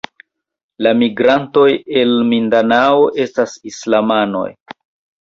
[0.85, 1.67] La migrantoj
[2.03, 4.47] el Mindanao estas islamanoj.